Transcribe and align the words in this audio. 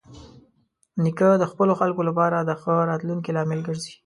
نیکه 1.03 1.29
د 1.37 1.43
خپلو 1.51 1.73
خلکو 1.79 2.01
لپاره 2.09 2.37
د 2.41 2.51
ښه 2.61 2.73
راتلونکي 2.89 3.29
لامل 3.35 3.59
ګرځي. 3.67 3.93